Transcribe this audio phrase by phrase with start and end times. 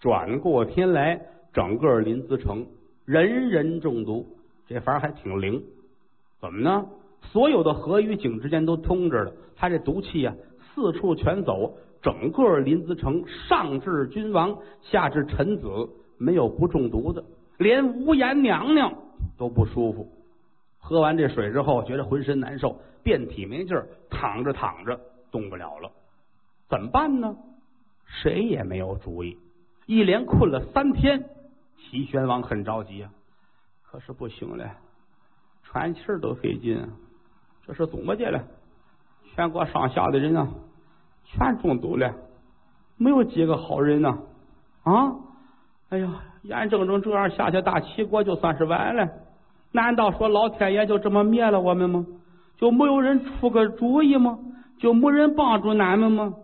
[0.00, 1.20] 转过天来，
[1.52, 2.66] 整个临淄城
[3.04, 4.26] 人人中毒，
[4.66, 5.62] 这法儿还挺灵。
[6.40, 6.86] 怎么呢？
[7.20, 10.34] 所有的河与井之间都通着的，他这毒气啊，
[10.74, 15.68] 四处全走，整个临淄城上至君王，下至臣子，
[16.16, 17.22] 没有不中毒的，
[17.58, 18.94] 连无颜娘娘
[19.36, 20.08] 都不舒服。
[20.78, 24.98] 喝完这水之后，觉得浑身难受，遍体没劲儿，躺着躺着
[25.30, 25.92] 动不了了，
[26.70, 27.36] 怎么办呢？
[28.06, 29.36] 谁也没有主意。
[29.86, 31.24] 一连困了三天，
[31.76, 33.10] 齐宣王很着急啊，
[33.82, 34.70] 可是不行了，
[35.64, 36.88] 喘气儿都费劲啊。
[37.66, 38.42] 这是怎么的了？
[39.34, 40.48] 全国上下的人啊，
[41.24, 42.14] 全中毒了，
[42.96, 44.18] 没有几个好人呐！
[44.82, 45.14] 啊，
[45.90, 49.08] 哎呀，眼睁睁这样下去，大齐国就算是完了。
[49.72, 52.06] 难道说老天爷就这么灭了我们吗？
[52.56, 54.38] 就没有人出个主意吗？
[54.78, 56.34] 就没人帮助俺们吗？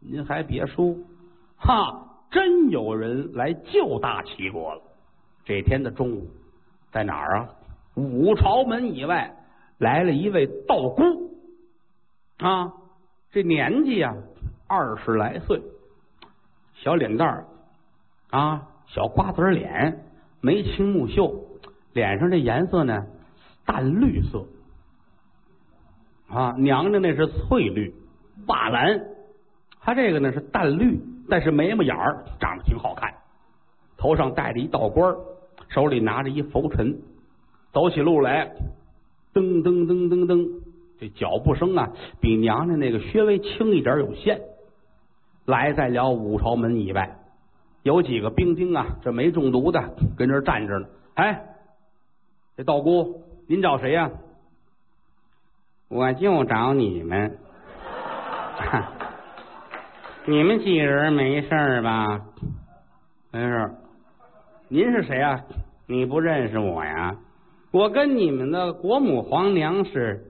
[0.00, 0.94] 您还别说，
[1.56, 4.82] 哈，真有人来救大齐国了。
[5.44, 6.28] 这天的中午，
[6.92, 7.48] 在哪儿啊？
[7.94, 9.34] 五朝门以外。
[9.78, 11.30] 来了一位道姑
[12.38, 12.72] 啊，
[13.30, 14.12] 这年纪呀
[14.66, 15.62] 二十来岁，
[16.74, 17.46] 小脸蛋儿
[18.30, 20.04] 啊，小瓜子脸，
[20.40, 21.44] 眉清目秀，
[21.92, 23.06] 脸上这颜色呢
[23.64, 24.46] 淡绿色
[26.28, 27.94] 啊，娘娘那是翠绿
[28.48, 29.00] 瓦蓝，
[29.78, 33.12] 他这个呢是淡绿，但是眉毛眼儿长得挺好看，
[33.96, 35.14] 头上戴着一道冠，
[35.68, 36.98] 手里拿着一拂尘，
[37.72, 38.50] 走起路来。
[39.34, 40.48] 噔噔噔噔噔，
[40.98, 44.40] 这脚步声啊，比娘娘那个稍微轻一点有限。
[45.44, 47.18] 来在了五朝门以外，
[47.82, 50.88] 有几个兵丁啊，这没中毒的跟这站着呢。
[51.14, 51.44] 哎，
[52.56, 54.10] 这道姑，您找谁呀？
[55.88, 57.38] 我就找你们。
[60.28, 62.20] 你们几人没事吧？
[63.32, 63.70] 没事。
[64.68, 65.40] 您是谁啊？
[65.86, 67.16] 你不认识我呀？
[67.70, 70.22] 我跟你们的国母皇娘是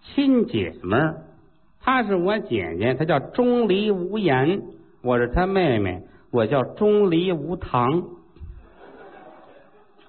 [0.00, 1.22] 亲姐们儿，
[1.80, 4.62] 她是我姐姐，她叫钟离无言，
[5.02, 8.00] 我是她妹妹，我叫钟离无糖。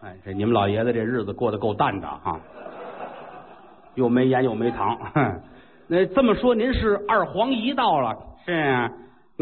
[0.03, 2.39] 哎，这你们老爷子这日子过得够淡的哈，
[3.95, 4.95] 又没盐又没糖。
[5.15, 5.41] 哼
[5.89, 8.15] 那这么说，您是二皇姨到了？
[8.45, 8.91] 是啊，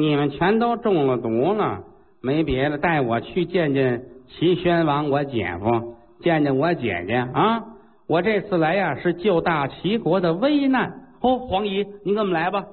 [0.01, 1.83] 你们全都中了毒了，
[2.23, 5.95] 没别的，带我去见见齐宣王，我姐夫。
[6.21, 7.63] 见见我姐姐啊！
[8.07, 10.91] 我这次来呀，是救大齐国的危难。
[11.21, 12.65] 哦，黄姨，您跟我们来吧，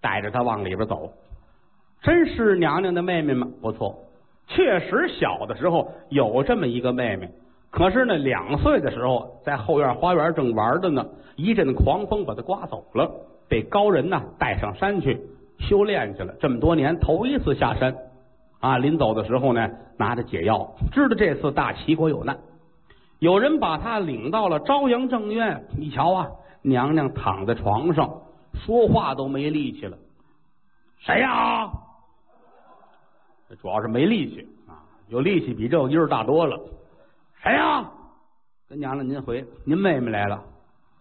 [0.00, 1.10] 带着她往里边走。
[2.02, 3.46] 真是娘娘的妹妹吗？
[3.60, 3.94] 不错，
[4.48, 7.28] 确实小的时候有这么一个妹妹。
[7.70, 11.06] 可是呢，两岁的时候在后院花园正玩着呢，
[11.36, 13.10] 一阵狂风把她刮走了，
[13.48, 15.20] 被高人呢带上山去
[15.62, 16.34] 修炼去了。
[16.40, 17.96] 这么多年头一次下山
[18.60, 18.78] 啊！
[18.78, 22.38] 临走的时候呢，拿着解药，知道这次大齐国有难。
[23.18, 26.28] 有人把他领到了朝阳正院，你瞧啊，
[26.62, 28.22] 娘娘躺在床上，
[28.54, 29.96] 说话都没力气了。
[30.98, 31.70] 谁呀？
[33.60, 36.58] 主要是没力气啊，有力气比这个音儿大多了。
[37.42, 37.90] 谁呀？
[38.68, 40.42] 跟娘娘您回，您妹妹来了。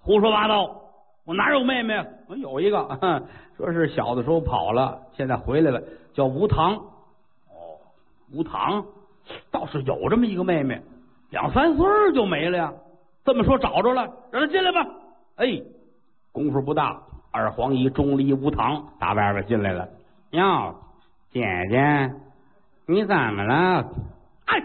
[0.02, 0.81] 胡说八道！
[1.26, 2.04] 我哪有妹妹？
[2.28, 3.24] 我有一个，
[3.58, 5.82] 说是小的时候跑了，现在回来了，
[6.14, 6.76] 叫吴糖。
[6.76, 7.78] 哦，
[8.34, 8.86] 吴糖
[9.52, 10.82] 倒是有这么一个妹妹。
[11.30, 12.74] 两三岁就没了呀！
[13.24, 14.86] 这么说找着了，让他进来吧。
[15.36, 15.62] 哎，
[16.34, 19.88] 功夫不大，二皇姨钟离吴堂打外边进来了。
[20.32, 20.76] 哟，
[21.32, 22.14] 姐姐，
[22.88, 23.88] 你怎么了？
[24.48, 24.62] 哎，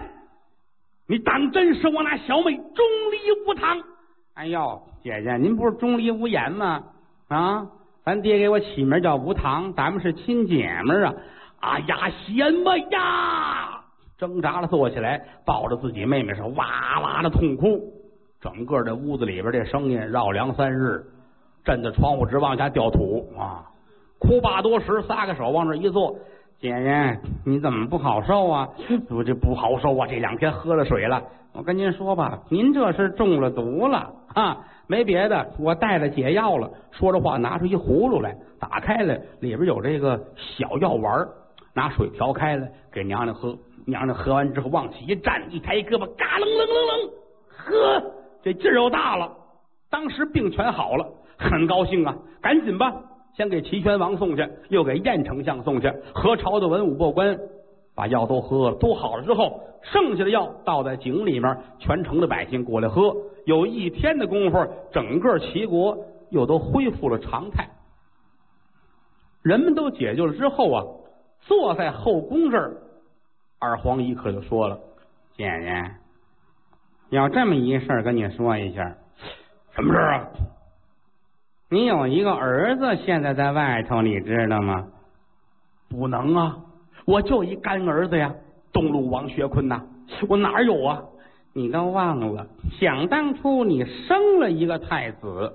[1.06, 3.82] 你当真是我那小妹钟离吴堂？
[4.34, 6.82] 哎呦，姐姐，您不是钟离无言吗？
[7.28, 7.64] 啊，
[8.04, 11.14] 咱爹给我起名叫无堂，咱们是亲姐们啊！
[11.60, 13.84] 哎呀，什么呀？
[14.18, 17.80] 挣扎着坐起来，抱着自己妹妹是哇哇的痛哭。
[18.40, 21.04] 整个这屋子里边这声音绕梁三日，
[21.64, 23.62] 震得窗户直往下掉土啊！
[24.18, 26.18] 哭罢多时，撒个手往这一坐，
[26.58, 28.68] 姐姐你怎么不好受啊？
[29.10, 30.06] 我这不好受啊！
[30.06, 31.22] 这两天喝了水了。
[31.52, 34.58] 我跟您说吧，您这是中了毒了啊！
[34.86, 36.70] 没别的，我带了解药了。
[36.92, 41.26] 说着话，拿出一葫芦来，打开了，里边有这个小药丸，
[41.74, 43.56] 拿水调开了，给娘娘喝。
[43.86, 47.10] 娘娘喝完之后，往起一站，一抬胳膊，嘎楞楞楞楞，
[47.56, 49.30] 呵，这劲儿又大了。
[49.90, 51.06] 当时病全好了，
[51.38, 52.16] 很高兴啊！
[52.40, 52.92] 赶紧吧，
[53.36, 55.92] 先给齐宣王送去，又给燕丞相送去。
[56.14, 57.38] 何朝的文武百官
[57.94, 63.14] 把药都喝了，都好了之后，剩下的药倒在井里面，全城的百姓过来喝。
[63.44, 65.98] 有一天的功夫，整个齐国
[66.30, 67.68] 又都恢复了常态。
[69.42, 70.84] 人们都解救了之后啊，
[71.40, 72.78] 坐在后宫这儿。
[73.58, 74.78] 二皇一可就说了
[75.36, 75.90] ：“姐姐，
[77.10, 78.96] 有这么一事儿跟你说一下。
[79.74, 80.28] 什么事儿啊？
[81.68, 84.86] 你有一个儿子，现在在外头，你知道吗？
[85.88, 86.58] 不能啊！
[87.04, 88.32] 我就一干儿子呀，
[88.72, 89.82] 东路王学坤呐，
[90.28, 91.02] 我哪有啊？
[91.52, 92.46] 你都忘了，
[92.78, 95.52] 想当初你生了一个太子，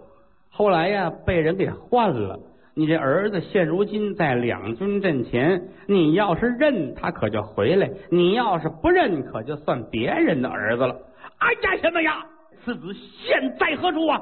[0.49, 2.37] 后来呀被人给换了。
[2.73, 10.93] 你这儿子现如今在两军阵前，你要是认他，可就回来；你要是不认，可就算别人的儿子了。
[11.37, 12.25] 哎呀，什么呀？
[12.65, 14.21] 此子现在何处啊？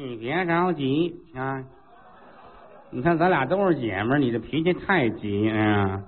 [0.00, 1.64] 你别着急啊！
[2.92, 6.04] 你看咱俩都是姐们儿，你这脾气太急啊！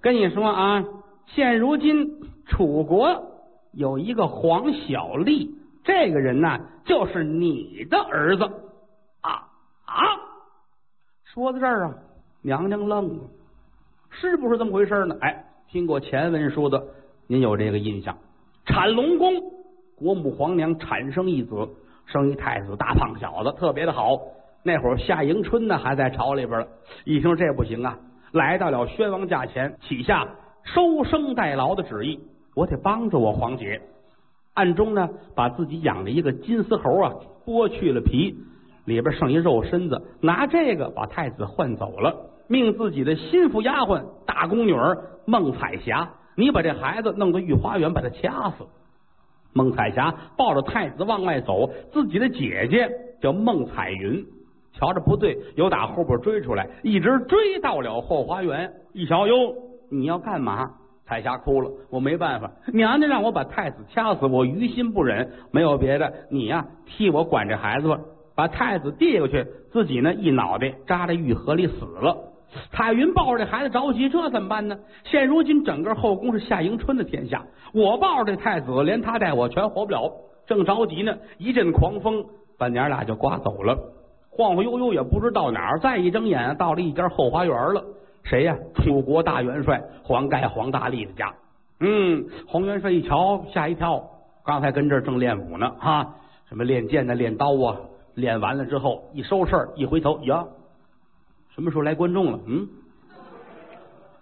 [0.00, 0.82] 跟你说啊，
[1.26, 2.08] 现如今
[2.46, 3.22] 楚国
[3.72, 5.54] 有一个黄小丽，
[5.84, 8.44] 这个人呢，就是你的儿子
[9.20, 9.46] 啊
[9.84, 10.00] 啊！
[11.24, 11.94] 说到这儿啊，
[12.40, 13.24] 娘娘愣了，
[14.08, 15.14] 是不是这么回事呢？
[15.20, 16.82] 哎，听过前文书的，
[17.26, 18.16] 您有这个印象？
[18.64, 19.34] 产龙宫
[19.96, 21.68] 国母皇娘产生一子，
[22.06, 24.18] 生一太子，大胖小子，特别的好。
[24.64, 26.68] 那会儿夏迎春呢还在朝里边了，
[27.04, 27.98] 一听这不行啊，
[28.32, 30.28] 来到了宣王驾前，起下
[30.64, 32.20] 收生代劳的旨意，
[32.54, 33.80] 我得帮着我皇姐。
[34.54, 37.12] 暗中呢，把自己养的一个金丝猴啊
[37.44, 38.36] 剥去了皮，
[38.84, 42.14] 里边剩一肉身子，拿这个把太子换走了，
[42.46, 48.66] 命自己的心腹丫鬟大宫女儿孟彩霞，你把这孩子弄到御花园，把他掐死。
[49.52, 52.90] 孟彩霞抱着太子往外走，自己的姐姐
[53.20, 54.24] 叫孟彩云。
[54.74, 58.72] 瞧着不对，又打后边追出来，一直追到了后花园。
[58.94, 59.54] 一瞧，哟，
[59.90, 60.70] 你要干嘛？
[61.04, 65.30] 彩霞哭了，我没办法，娘娘让我把太子掐死，我于心不忍。
[65.50, 68.00] 没有别的，你呀，替我管这孩子吧。
[68.34, 72.31] 把太子递过去，自己呢一脑袋扎在玉河里死了。
[72.72, 74.78] 彩云抱着这孩子着急，这怎么办呢？
[75.04, 80.12] 现如今整个后宫是夏迎春的天下，我抱着这太子，连他带我全活不了。
[80.46, 82.24] 正着急呢，一阵狂风
[82.58, 83.78] 把娘俩就刮走了。
[84.30, 87.84] 晃晃悠悠也不知到哪儿，再一睁眼到了一家后花园了。
[88.24, 88.56] 谁呀？
[88.76, 91.34] 楚国大元帅黄盖、黄大力的家。
[91.80, 94.02] 嗯，黄元帅一瞧吓一跳，
[94.44, 96.14] 刚才跟这儿正练武呢，哈，
[96.48, 97.76] 什么练剑呢、练刀啊，
[98.14, 100.44] 练完了之后一收事儿，一回头呀，
[101.54, 102.38] 什么时候来观众了？
[102.46, 102.68] 嗯，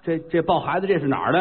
[0.03, 1.41] 这这抱孩子这是哪儿的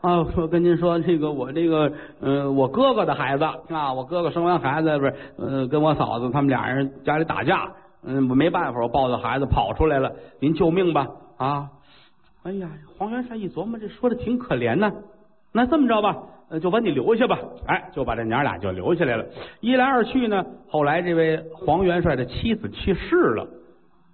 [0.00, 0.24] 啊？
[0.34, 7.70] 说跟您说，这个我这个嗯，我哥哥的孩子啊，我哥哥生完孩子不是呃，跟我嫂子他们俩人家里打架。
[8.08, 11.08] 嗯，我没办法，我抱着孩子跑出来了，您救命吧！
[11.38, 11.68] 啊，
[12.44, 14.92] 哎呀，黄元帅一琢磨，这说的挺可怜呢。
[15.52, 16.16] 那这么着吧，
[16.62, 17.36] 就把你留下吧。
[17.66, 19.26] 哎，就把这娘俩就留下来了。
[19.60, 23.48] 一来二去呢，后来这位黄元帅的妻子去世了，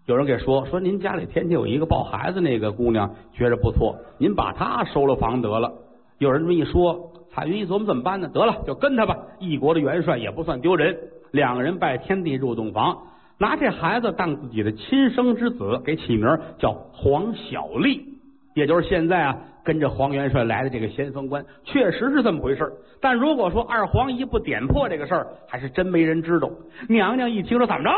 [0.06, 5.72] 有人给说说您家里天天有一个抱孩子那个姑娘，觉着不错，您把她收了房得了。
[6.18, 8.28] 有人这么一说，彩云一琢磨怎么办呢？
[8.28, 9.16] 得了，就跟他吧。
[9.38, 10.96] 一国的元帅也不算丢人。
[11.30, 12.98] 两个人拜天地入洞房。
[13.38, 18.04] 拿这孩子当自己的亲生之子，给起名叫黄小丽，
[18.54, 26.50] 也就是现在啊跟着黄元帅来的这个先锋官，确实是这么回事但如果说二黄一不点破这个事儿，还是真没人知道。
[26.88, 27.90] 娘娘一听说怎么着，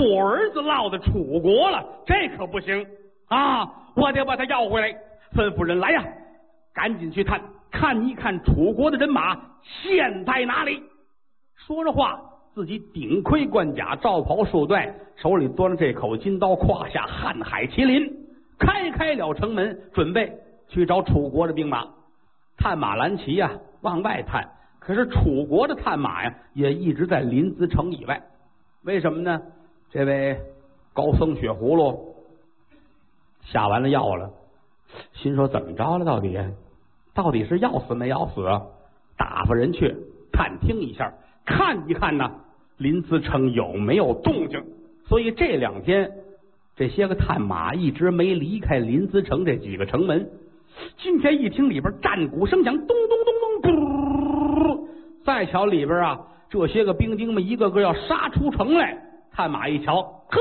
[0.00, 2.86] 我儿子落在楚国了，这可不行
[3.28, 3.68] 啊！
[3.94, 4.88] 我得把他要回来。
[5.34, 6.04] 吩咐人来呀，
[6.74, 7.40] 赶紧去探
[7.70, 10.82] 看一看楚国的人马现在哪里。
[11.54, 12.20] 说着话。
[12.54, 18.10] 自己顶盔贯甲，罩袍束带，手里端着这口金刀，胯下瀚海麒麟，
[18.58, 20.32] 开开了城门，准备
[20.66, 21.86] 去找楚国的兵马。
[22.56, 23.50] 探马兰旗呀，
[23.82, 24.48] 往外探。
[24.78, 28.22] 可是楚国的探马呀，也一直在临淄城以外。
[28.84, 29.38] 为什么呢？
[29.90, 30.38] 这位
[30.92, 32.14] 高僧血葫芦
[33.44, 34.30] 下完了药了，
[35.14, 36.04] 心说怎么着了？
[36.04, 36.38] 到底
[37.14, 38.42] 到底是要死没要死？
[39.16, 39.94] 打发人去
[40.32, 41.12] 探听一下，
[41.44, 42.30] 看一看呢。
[42.76, 44.62] 临淄城有没有动静？
[45.06, 46.12] 所以这两天
[46.76, 50.28] 这些个探马一直没离开临淄城这几个城门。
[50.98, 54.88] 今天一听里边战鼓声响，咚咚咚咚，嘟！
[55.24, 59.02] 再瞧里边啊，这些个兵丁们一个个要杀出城来。
[59.36, 60.00] 探马一瞧，
[60.30, 60.38] 哼，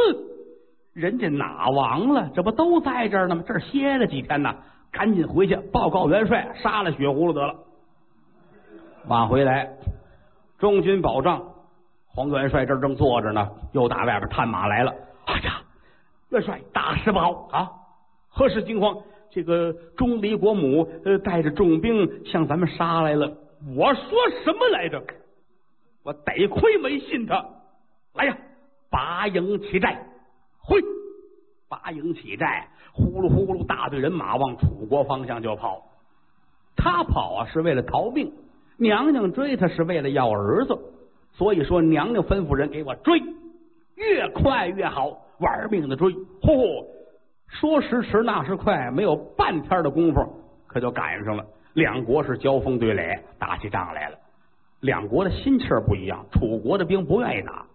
[0.93, 2.31] 人家哪亡了？
[2.33, 3.43] 这不都在这儿呢吗？
[3.45, 4.55] 这儿歇了几天呢，
[4.89, 7.53] 赶紧回去报告元帅，杀了血葫芦得了。
[9.07, 9.69] 往回来，
[10.57, 11.43] 中军保障。
[12.07, 14.93] 黄元帅这儿正坐着呢，又打外边探马来了。
[15.25, 15.61] 哎呀，
[16.29, 17.69] 元帅，大事不好啊！
[18.29, 18.95] 何事惊慌？
[19.29, 23.29] 这个钟离国母呃带着重兵向咱们杀来了。
[23.75, 24.03] 我说
[24.45, 25.03] 什么来着？
[26.03, 27.45] 我得亏没信他。
[28.13, 28.37] 来呀，
[28.95, 29.97] 拔营起寨！
[30.57, 30.81] 回，
[31.67, 32.69] 拔营起寨！
[32.93, 35.83] 呼噜呼噜，大队人马往楚国方向就跑。
[36.77, 38.31] 他跑啊是为了逃命，
[38.77, 40.79] 娘娘追他是为了要儿子。
[41.33, 43.21] 所以说，娘娘吩咐人给我追，
[43.95, 45.09] 越快越好，
[45.39, 46.13] 玩命的追。
[46.41, 46.85] 嚯，
[47.49, 50.21] 说时迟，那时快，没有半天的功夫，
[50.67, 51.45] 可就赶上了。
[51.73, 54.17] 两国是交锋对垒，打起仗来了。
[54.79, 57.65] 两国的心气儿不一样，楚国的兵不愿意打，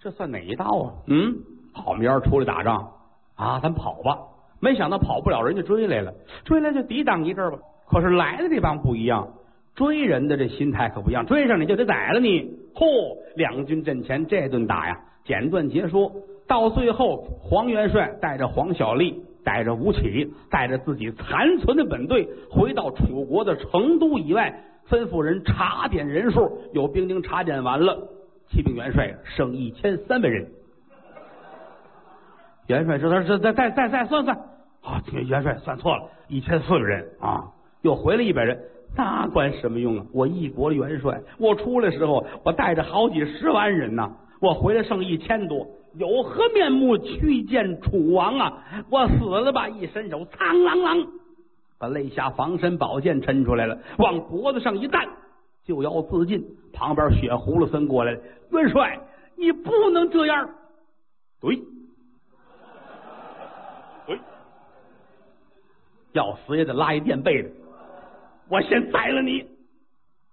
[0.00, 0.92] 这算哪一道啊？
[1.06, 1.36] 嗯，
[1.72, 2.92] 好明儿出来打仗
[3.36, 4.18] 啊，咱跑吧。
[4.60, 6.12] 没想到跑不了，人家追来了，
[6.44, 7.58] 追来就抵挡一阵吧。
[7.88, 9.28] 可是来的这帮不一样，
[9.74, 12.58] 追人的这心态可不一样，追上你就得宰了你。
[12.74, 16.12] 嚯，两军阵前这顿打呀，简短截说，
[16.46, 24.64] 到最后，黄元帅带着黄小丽，带着吴起，带着自己残存的本队，回到楚国的成都以外。
[24.88, 28.08] 吩咐人查点人数，有兵丁查点完了，
[28.50, 30.46] 启禀元帅，剩一千三百人。
[32.66, 34.36] 元帅说：“他说再再再再算算，
[34.82, 37.44] 啊，元帅算错了，一千四百人啊，
[37.82, 38.58] 又回来一百人，
[38.96, 40.06] 那管什么用啊？
[40.12, 48.52] 我一国元帅，我出来时候我带着好几十万人呐，我回来剩一千多，有何面目去见楚王啊？
[48.90, 49.68] 我死了吧！
[49.68, 51.06] 一伸手，苍啷啷。”
[51.80, 55.06] 把肋下防身宝剑抻出来了，往脖子上一担，
[55.68, 56.42] 就要自尽。
[56.72, 58.20] 旁边血葫芦僧过来了，
[58.50, 58.98] 元帅，
[59.36, 60.48] 你不能这样。
[61.40, 61.56] 对，
[64.06, 64.18] 对，
[66.12, 67.50] 要死也得拉一垫背的。
[68.48, 69.46] 我先宰了你。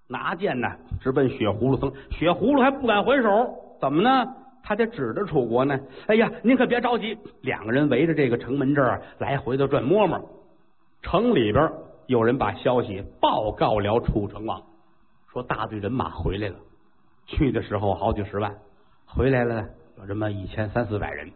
[0.07, 1.91] 拿剑呢，直奔血葫芦僧。
[2.11, 4.25] 血葫芦还不敢还手，怎么呢？
[4.63, 5.77] 他得指着楚国呢。
[6.07, 7.17] 哎呀，您可别着急。
[7.41, 10.17] 两个人围着这个城门这儿来回的转摸摸。
[11.01, 11.71] 城里边
[12.07, 14.61] 有人把消息报告了楚成王，
[15.35, 16.55] 说大队人马回来了。
[17.25, 18.55] 去的时候好几十万，
[19.05, 19.65] 回来了
[19.97, 21.29] 有这么一千三四百人。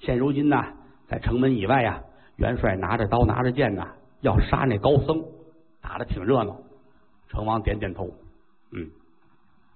[0.00, 0.60] 现如今呢，
[1.06, 2.02] 在城门以外呀，
[2.38, 3.86] 元帅拿着刀拿着剑呢，
[4.20, 5.22] 要杀那高僧，
[5.80, 6.56] 打的挺热闹。
[7.28, 8.10] 成王点点头，
[8.72, 8.90] 嗯，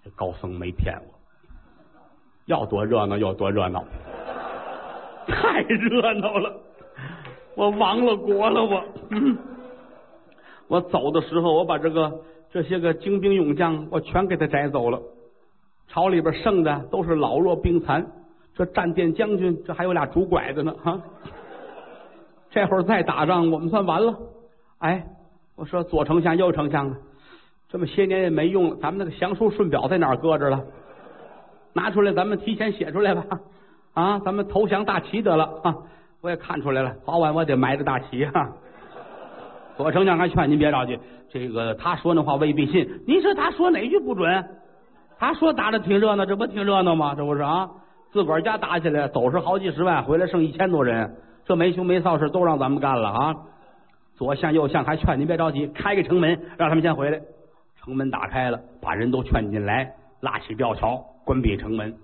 [0.02, 1.14] 这高僧没骗我，
[2.46, 3.84] 要多热闹有多热闹，
[5.28, 6.60] 太热闹了。
[7.54, 8.84] 我亡了国了，我，
[10.66, 12.20] 我走的时候，我把这个
[12.52, 15.00] 这些个精兵勇将，我全给他摘走了。
[15.88, 18.06] 朝里边剩的都是老弱病残，
[18.54, 21.00] 这战殿将军这还有俩拄拐的呢，哈。
[22.50, 24.16] 这会儿再打仗，我们算完了。
[24.78, 25.06] 哎，
[25.56, 26.92] 我说左丞相、右丞相，
[27.68, 30.64] 这么些年也没用了，咱们那个降书顺表在哪儿搁着了？
[31.72, 33.24] 拿出来，咱们提前写出来吧。
[33.94, 35.76] 啊，咱们投降大齐得了啊。
[36.20, 38.52] 我也看出来了，早晚我得埋着大旗哈。
[39.80, 40.98] 左丞相还劝您别着急，
[41.30, 42.86] 这个他说那话未必信。
[43.06, 44.44] 您说他说哪句不准？
[45.18, 47.14] 他说打的挺热闹，这不挺热闹吗？
[47.14, 47.66] 这不是啊？
[48.12, 53.34] 自个儿家打起来，走是好几十万，回来剩一千多人，这没羞没臊事都让咱们干了啊！
[54.18, 57.18] 左相右相还劝您别着急，开个城门，让他们先回来。
[57.82, 61.94] 城门打开了，把人都劝进来，拉起吊桥，关闭城门，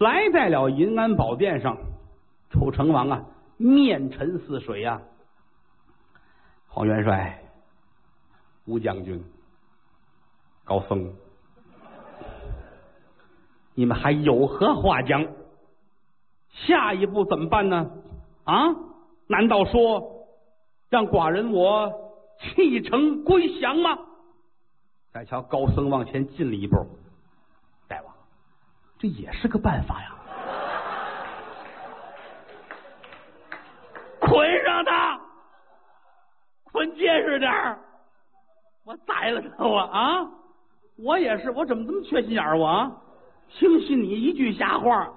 [0.00, 1.76] 来在了银安宝殿上。
[2.50, 3.22] 楚成王啊，
[3.56, 5.00] 面沉似水呀！
[6.74, 7.38] 黄元帅、
[8.64, 9.22] 吴将军、
[10.64, 11.12] 高僧，
[13.74, 15.26] 你们还有何话讲？
[16.48, 17.90] 下一步怎么办呢？
[18.44, 18.74] 啊？
[19.26, 20.26] 难道说
[20.88, 21.92] 让寡人我
[22.40, 23.98] 弃城归降吗？
[25.12, 26.86] 再瞧高僧往前进了一步，
[27.86, 28.14] 大王，
[28.98, 30.16] 这也是个办法呀！
[34.20, 35.20] 捆上他，
[36.86, 37.50] 结实点。
[38.84, 40.28] 我宰了他，我啊！
[40.98, 42.58] 我也是，我怎么这么缺心眼儿？
[42.58, 42.92] 我啊，
[43.48, 45.12] 听信你一句瞎话，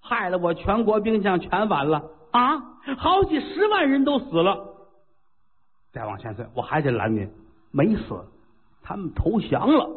[0.00, 2.02] 害了我全国兵将全完了
[2.32, 2.58] 啊！
[2.98, 4.58] 好几十万人都死了。
[5.92, 7.30] 再往前走，我还得拦您，
[7.70, 8.20] 没死，
[8.82, 9.88] 他们投降了，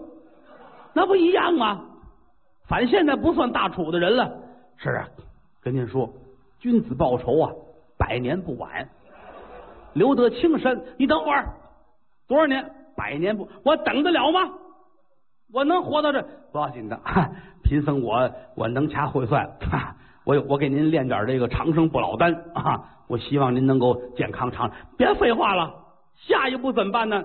[0.93, 1.83] 那不一样吗？
[2.67, 4.31] 反现在不算大楚的人了。
[4.77, 5.07] 是啊，
[5.61, 6.07] 跟您说，
[6.59, 7.51] 君子报仇啊！
[7.97, 8.87] 百年不晚，
[9.97, 10.79] 留得青山。
[10.97, 11.53] 你等会儿，
[12.27, 12.71] 多少年？
[12.95, 14.51] 百年不，我等得了吗？
[15.53, 16.21] 我能活到这？
[16.51, 17.29] 不要紧的，哈
[17.63, 22.83] 贫僧我我能掐会算，哈 我我给您练点这个长生不老丹啊！
[23.07, 24.69] 我希望您能够健康长。
[24.97, 25.73] 别废话了，
[26.15, 27.23] 下一步怎么办呢？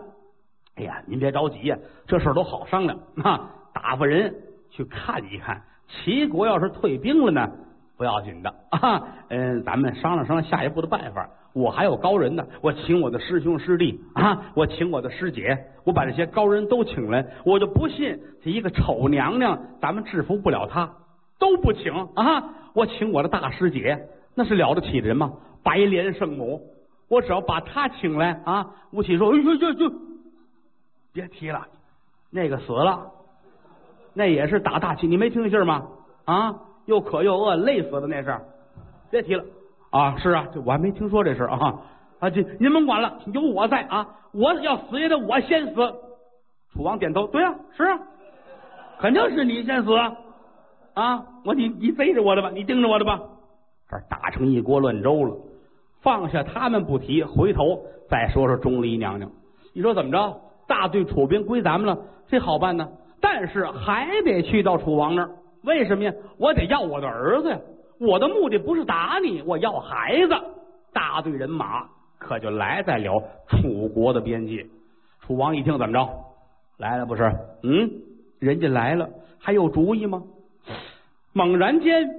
[0.76, 1.76] 哎呀，您别着急呀，
[2.06, 3.50] 这事儿都好商量啊！
[3.74, 4.32] 打发人
[4.70, 7.50] 去看一看，齐国要是退兵了呢？
[7.96, 11.28] 不要紧的啊，嗯，咱们商量商量下一步的办法。
[11.54, 20.94] 我还有高人呢，我请我的师兄师弟啊，我请我的师姐，我把这些高人都请来，我就不信这一个丑娘娘咱们制服不了她，
[21.38, 22.54] 都不请啊！
[22.74, 25.34] 我请我的大师姐，那是了得起的人吗？
[25.62, 26.62] 白莲圣母，
[27.08, 28.70] 我只要把她请来啊！
[28.90, 29.92] 吴起说：“哎呦呦呦，
[31.12, 31.66] 别提了，
[32.30, 33.10] 那个死了，
[34.14, 35.86] 那也是打大旗，你没听信吗？
[36.24, 38.34] 啊，又渴又饿，累死的那是。
[39.10, 39.44] 别提了
[39.92, 40.16] 啊！
[40.18, 41.78] 是啊，这我还没听说这事啊
[42.18, 42.30] 啊！
[42.30, 44.06] 这您甭管了，有我在啊！
[44.32, 45.74] 我要死也得我先死。
[46.72, 47.98] 楚王点头，对啊，是啊，
[48.98, 49.94] 肯定是你先死
[50.94, 51.24] 啊！
[51.44, 53.20] 我你你背着我的吧，你盯着我的吧。
[53.90, 55.36] 这打成一锅乱粥了。
[56.00, 59.30] 放下他们不提，回头再说说钟离娘娘。
[59.74, 60.40] 你说怎么着？
[60.66, 62.88] 大队楚兵归咱们了，这好办呢。
[63.20, 65.30] 但是还得去到楚王那儿，
[65.64, 66.12] 为什么呀？
[66.38, 67.58] 我得要我的儿子呀。
[68.02, 70.34] 我的目的不是打你，我要孩子。
[70.92, 74.66] 大队人马可就来在了楚国的边界。
[75.20, 76.08] 楚王一听，怎么着？
[76.78, 77.22] 来了不是？
[77.62, 77.88] 嗯，
[78.40, 80.20] 人家来了，还有主意吗？
[81.32, 82.10] 猛然间，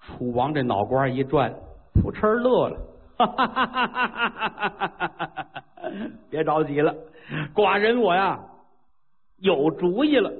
[0.00, 1.52] 楚王这脑瓜一转，
[1.94, 2.78] 扑哧乐了。
[3.18, 5.46] 哈哈哈哈哈哈！
[6.30, 6.94] 别着急了，
[7.52, 8.38] 寡人我呀
[9.38, 10.30] 有主意了。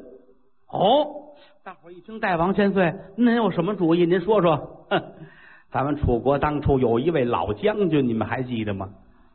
[0.68, 1.24] 哦。
[1.64, 4.06] 大伙一听，大王千岁，您有什么主意？
[4.06, 4.75] 您说说。
[4.88, 5.02] 哼，
[5.70, 8.88] 咱们楚国当初有一位老将军，你们还记得吗？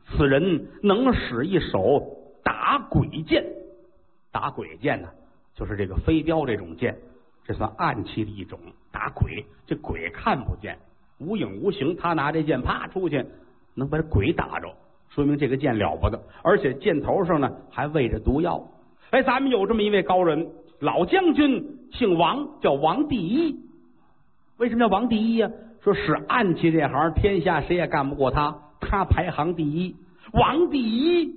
[0.04, 2.02] 此人能使一手
[2.42, 3.44] 打鬼剑，
[4.30, 5.08] 打鬼剑呢，
[5.54, 6.96] 就是这个飞镖这种剑，
[7.44, 8.58] 这算暗器的一种。
[8.90, 10.78] 打鬼，这鬼看不见，
[11.18, 13.24] 无影无形，他拿这剑啪出去，
[13.74, 14.68] 能把这鬼打着，
[15.08, 16.20] 说明这个剑了不得。
[16.42, 18.62] 而且剑头上呢还喂着毒药。
[19.10, 20.50] 哎，咱们有这么一位高人。
[20.80, 23.56] 老将军姓王，叫王第一。
[24.58, 25.50] 为什么叫王第一呀？
[25.82, 29.96] 说使暗器这行，天下谁也干不过他，他排行第一。
[30.32, 31.34] 王第一。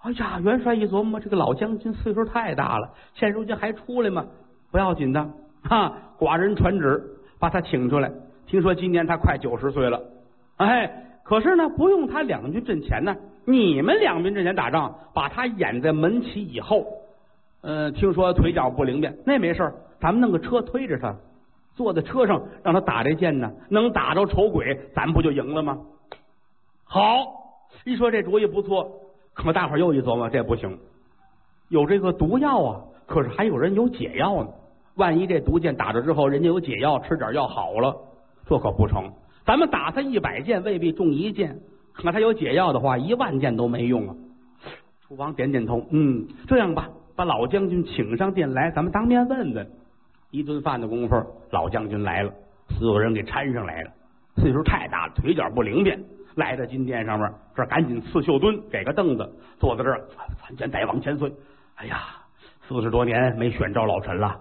[0.00, 4.24] 哎呀，元帅一琢磨，这个老将军岁数太大了，现如今还出来吗？
[4.70, 5.28] 不要紧的，
[5.62, 7.02] 哈，寡人传旨
[7.38, 8.10] 把他请出来。
[8.46, 10.00] 听说今年他快九十岁了，
[10.56, 13.14] 哎，可是呢，不用他两军阵前呢，
[13.44, 16.86] 你们两军阵前打仗，把他掩在门旗以后。
[17.62, 19.70] 嗯，听说腿脚不灵便，那没事
[20.00, 21.14] 咱们弄个车推着他，
[21.78, 25.78] 坐在车上让他打这箭呢，能打着丑鬼，咱不就赢了吗？
[26.82, 27.00] 好，
[27.84, 28.90] 一说这主意不错，
[29.32, 30.76] 可大伙又一琢磨，这不行，
[31.68, 34.48] 有这个毒药啊，可是还有人有解药呢，
[34.96, 37.96] 万一这毒箭打着之后，人家有解药，吃点药好了，
[38.48, 39.12] 这可不成。
[39.46, 41.56] 咱们打他一百箭，未必中一箭，
[41.92, 44.16] 可他有解药的话，一万箭都没用啊。
[45.06, 46.90] 楚王点点头，嗯，这样吧。
[47.14, 49.70] 把老将军请上殿来，咱们当面问问。
[50.30, 51.14] 一顿饭的功夫，
[51.50, 52.32] 老将军来了，
[52.78, 53.90] 所有人给搀上来了。
[54.36, 55.98] 岁数太大了，腿脚不灵便，
[56.36, 60.00] 来到金殿上面，这赶紧刺绣墩，给个凳子，坐在这儿
[60.38, 61.32] 参见大王千岁。
[61.76, 61.98] 哎呀，
[62.68, 64.38] 四十多年没选召老臣了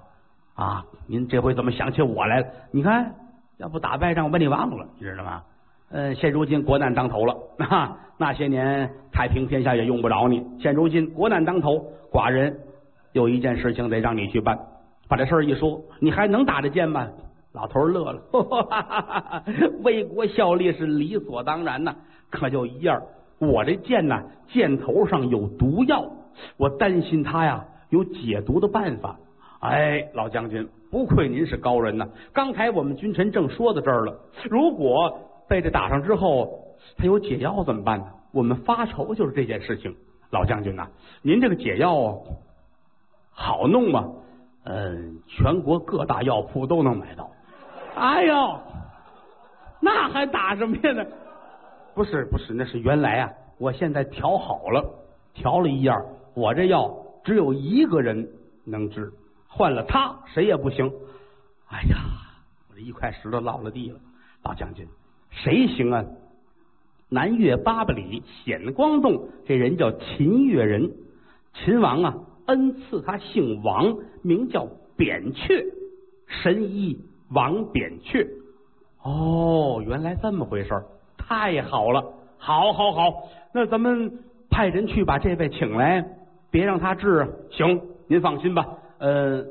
[0.56, 0.84] 啊！
[1.08, 2.48] 您这回怎么想起我来了？
[2.72, 3.16] 你看，
[3.58, 5.44] 要不打败仗，我把你忘了，你知道吗？
[5.90, 7.36] 呃，现如今国难当头了，
[7.70, 10.46] 啊，那些年太平天下也用不着你。
[10.60, 11.78] 现如今国难当头，
[12.12, 12.60] 寡人。
[13.14, 14.60] 有一件事情得让你去办，
[15.08, 17.08] 把这事儿一说，你还能打这剑吗？
[17.54, 18.22] 老头乐了，
[19.84, 21.96] 为国效力是理所当然呐。
[22.30, 23.02] 可就一样，
[23.40, 26.06] 我这剑呢，剑头上有毒药，
[26.58, 29.18] 我担心他呀有解毒的办法。
[29.60, 32.08] 哎，老将军，不愧您是高人呐！
[32.34, 38.06] 刚才我们君臣正说到这儿了，如果被这打上之后，他有解药怎么办呢？
[38.34, 39.96] 我们发愁就是这件事情。
[40.30, 40.88] 老将军呐，
[41.24, 42.22] 您这个解药。
[43.32, 44.12] 好弄吗？
[44.70, 47.32] 嗯，全国各大药铺都能买到。
[47.96, 48.60] 哎呦，
[49.80, 51.06] 那还打什么呀呢？
[51.96, 54.84] 不是不是，那是原来啊，我现在调好了，
[55.34, 58.28] 调了一样，我这药只有一个人
[58.66, 59.14] 能治，
[59.48, 60.92] 换了他谁也不行。
[61.70, 61.98] 哎呀，
[62.70, 64.00] 我这一块石头落了地了，
[64.44, 64.86] 老将军，
[65.32, 66.04] 谁行啊？
[67.08, 70.92] 南岳八百里显光洞，这人叫秦越人，
[71.54, 72.14] 秦王啊。
[72.48, 75.66] 恩赐他姓王，名叫扁鹊，
[76.28, 78.28] 神医王扁鹊。
[79.04, 80.84] 哦，原来这么回事
[81.18, 82.04] 太好了，
[82.38, 86.06] 好，好，好，那咱们派人去把这位请来，
[86.50, 87.28] 别让他治。
[87.52, 88.66] 行，您放心吧。
[89.00, 89.46] 呃，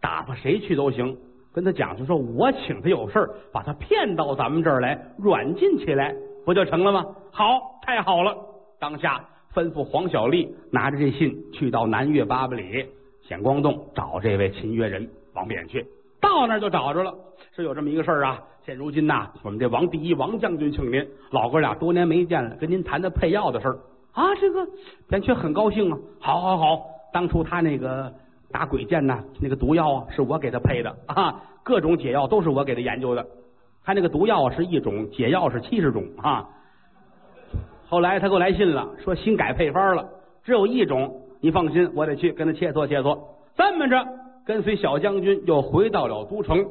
[0.00, 1.16] 打发谁去都行，
[1.52, 7.06] 跟他讲，就说我请他有事把他骗到咱们这儿来，软禁起来，不就成了吗？
[7.32, 8.36] 好，太好了，
[8.78, 9.24] 当下。
[9.54, 12.84] 吩咐黄小丽拿着这信去到南岳八百里
[13.22, 15.86] 显光洞找这位秦越人王扁鹊，
[16.20, 17.14] 到那儿就找着了。
[17.54, 18.42] 是有这么一个事儿啊！
[18.66, 23.78] 现如今呐，我们这王第一王将军请您，老哥俩多年没见了，跟您谈谈配药的事儿
[24.12, 24.34] 啊。
[24.40, 24.66] 这个
[25.08, 28.12] 扁鹊很高兴啊，好好好，当初他那个
[28.50, 33.24] 打鬼剑呐，那个毒药啊，是我给他配的啊，各种解药都是我给他研究的。
[33.84, 36.48] 他那个毒药是一种，解药是七十种啊。
[37.86, 40.08] 后来他给我来信了，说新改配方了，
[40.44, 43.18] 只有一种你放心，我得去跟他切磋切磋。
[43.56, 44.04] 这么着，
[44.46, 46.64] 跟随小将军又回到了都城。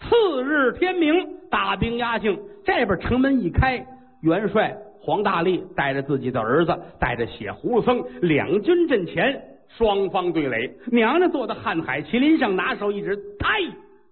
[0.00, 3.84] 次日天明，大兵压境，这边城门一开，
[4.22, 10.72] 元帅黄大力带着自己的儿子，带着血葫芦僧，两军阵前，双方对垒。
[10.86, 13.58] 娘娘坐在瀚海麒麟上，拿手一指，太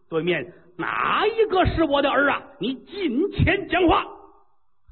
[0.08, 2.42] 对面哪一个是我的儿啊？
[2.58, 4.04] 你近前讲话。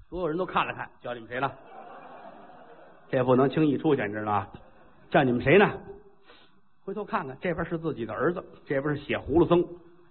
[0.09, 1.53] 所有人都看了看，叫你们谁了？
[3.11, 4.47] 这不能轻易出去，你知道吗？
[5.11, 5.71] 叫你们谁呢？
[6.85, 9.63] 回头看看，这边是自己的儿子，这边是血葫芦僧。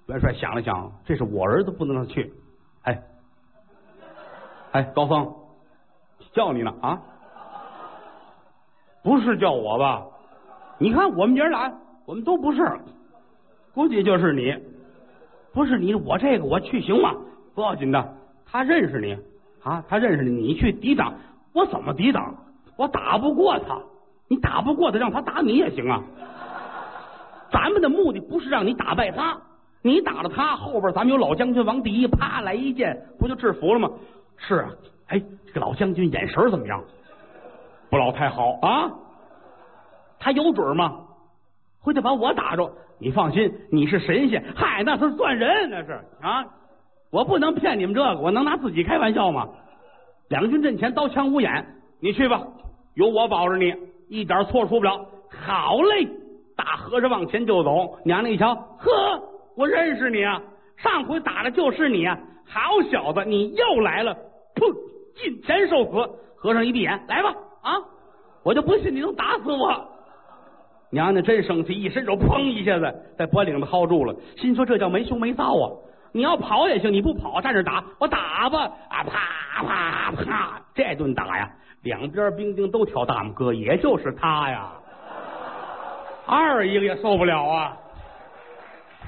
[0.06, 2.32] 元帅想了想，这是我儿子，不能让他去。
[2.84, 3.04] 哎，
[4.72, 5.36] 哎，高峰，
[6.32, 7.02] 叫你呢啊？
[9.04, 10.06] 不是叫我吧？
[10.78, 11.74] 你看我们爷俩，
[12.06, 12.62] 我们都不是，
[13.74, 14.56] 估计就是你。
[15.54, 17.16] 不是你，我这个我去行吗？
[17.56, 19.18] 不要紧的，他认识你
[19.68, 21.14] 啊，他认识你，你去抵挡，
[21.54, 22.34] 我怎么抵挡？
[22.78, 23.78] 我打不过他，
[24.30, 26.02] 你打不过他，让他打你也行啊。
[27.52, 29.38] 咱们的目的不是让你打败他。
[29.82, 33.90] 你打了他，后边咱们有老将军王第一，啪来一剑，不就制服了吗？
[34.38, 34.70] 是啊，
[35.08, 36.82] 哎，这个老将军眼神怎么样？
[37.90, 38.90] 不老太好啊。
[40.20, 41.00] 他有准吗？
[41.82, 46.46] 回头把我打着，你放心，你是神仙，嗨，那是算人，那是啊。
[47.18, 49.50] 我不能骗你们这个，我能拿自己开玩笑吗？
[50.30, 51.66] 两军阵前刀枪无眼，
[52.00, 52.46] 你去吧，
[52.94, 53.74] 有我保着你，
[54.08, 55.04] 一点错出不了。
[55.32, 56.08] 好嘞，
[56.56, 58.92] 大和尚往前就走，娘娘一瞧，呵。
[59.56, 60.40] 我认识你啊，
[60.78, 62.20] 上回打的就是你啊！
[62.46, 62.60] 好
[62.92, 64.16] 小子，你又来了！
[64.54, 64.72] 砰，
[65.16, 66.12] 近前受死。
[66.36, 67.74] 和尚一闭眼，来吧啊！
[68.44, 69.74] 我就不信你能打死我。
[70.92, 75.74] 娘娘真生气，一伸手，砰一下子在脖领子薅住了，心说这叫没羞没臊啊！
[76.12, 78.72] 你要跑也行，你不跑站着打，我打吧！
[78.90, 81.52] 啊，啪啪啪，这顿打呀，
[81.84, 84.72] 两边兵丁都挑大拇哥，也就是他呀，
[86.26, 87.78] 二一个也受不了啊！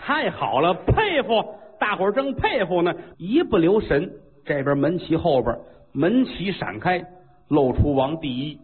[0.02, 1.56] 太好了，佩服！
[1.80, 4.12] 大伙儿正佩服呢，一不留神，
[4.46, 5.58] 这边门旗后边
[5.94, 7.02] 门旗闪开，
[7.48, 8.60] 露出王第一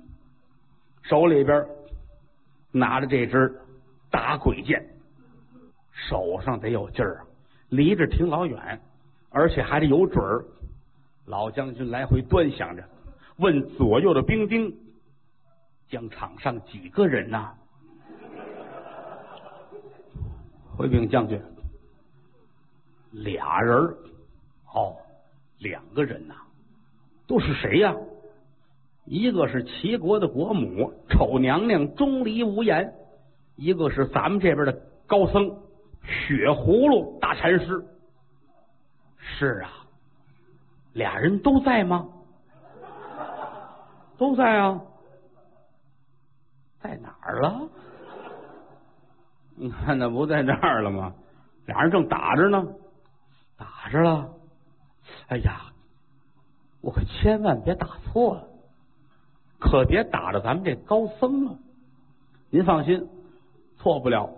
[1.04, 1.66] 手里边
[2.72, 3.54] 拿着这支
[4.12, 4.86] 打鬼剑，
[6.10, 7.24] 手上得有劲儿啊，
[7.76, 8.80] 离着挺老远，
[9.30, 10.46] 而且还得有准儿。
[11.26, 12.84] 老将军来回端详着，
[13.38, 14.76] 问左右的兵丁
[15.90, 17.54] ：“将场上几个人呐？”
[20.78, 21.42] 回禀将军，
[23.12, 23.76] 俩人
[24.74, 24.96] 哦，
[25.60, 26.36] 两个人呐，
[27.28, 27.96] 都是谁呀？
[29.06, 32.94] 一个是齐国的国母丑娘娘钟离无言，
[33.56, 35.56] 一个是咱们这边的高僧
[36.26, 37.86] 血葫芦大禅师。
[39.18, 39.70] 是啊，
[40.94, 42.08] 俩人都在吗？
[44.18, 44.82] 都在啊，
[46.80, 47.70] 在哪儿了？
[49.56, 51.14] 你看，那不在这儿了吗？
[51.66, 52.66] 俩人正打着呢，
[53.58, 54.30] 打着了。
[55.28, 55.72] 哎呀，
[56.82, 58.48] 我可千万别打错了，
[59.60, 61.58] 可别打着咱们这高僧了。
[62.50, 63.10] 您放心，
[63.78, 64.30] 错不了。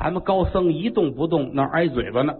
[0.00, 2.34] 咱们高僧一动不动，那挨嘴巴呢。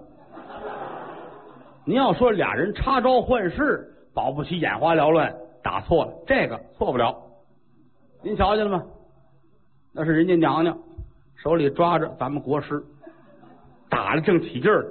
[1.85, 5.31] 您要说俩人插招换式，保不齐眼花缭乱，
[5.63, 7.15] 打错了，这个错不了。
[8.23, 8.83] 您瞧见了吗？
[9.93, 10.79] 那是人家娘娘。
[11.37, 12.83] 手里抓着咱们国师，
[13.91, 14.87] 打的正起劲儿，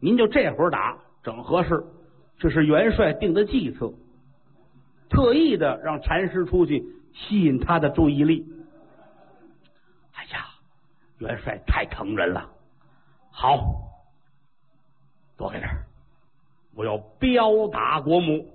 [0.00, 1.84] 您就这会儿打正合适。
[2.38, 3.92] 这是元帅定的计策，
[5.10, 8.46] 特意的让禅师出去吸引他的注意力。
[11.20, 12.50] 元帅太疼人了！
[13.30, 13.62] 好，
[15.36, 15.70] 躲开点
[16.74, 18.46] 我要彪打国母。